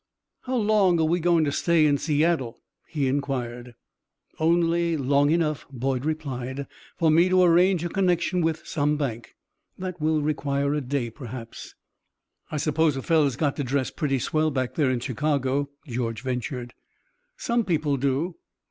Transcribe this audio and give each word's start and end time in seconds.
"How 0.45 0.55
long 0.55 0.99
are 0.99 1.03
we 1.05 1.19
going 1.19 1.43
to 1.45 1.51
stay 1.51 1.85
in 1.85 1.99
Seattle?" 1.99 2.59
he 2.87 3.07
inquired. 3.07 3.75
"Only 4.39 4.97
long 4.97 5.29
enough," 5.29 5.67
Boyd 5.69 6.05
replied, 6.05 6.65
"for 6.97 7.11
me 7.11 7.29
to 7.29 7.43
arrange 7.43 7.85
a 7.85 7.89
connection 7.89 8.41
with 8.41 8.65
some 8.65 8.97
bank. 8.97 9.35
That 9.77 10.01
will 10.01 10.23
require 10.23 10.73
a 10.73 10.81
day, 10.81 11.11
perhaps." 11.11 11.75
"I 12.49 12.57
suppose 12.57 12.97
a 12.97 13.03
feller 13.03 13.25
has 13.25 13.35
got 13.35 13.55
to 13.57 13.63
dress 13.63 13.91
pretty 13.91 14.17
swell 14.17 14.49
back 14.49 14.73
there 14.73 14.89
in 14.89 15.01
Chicago," 15.01 15.69
George 15.85 16.23
ventured. 16.23 16.73
"Some 17.37 17.63
people 17.63 17.95
do." 17.97 18.37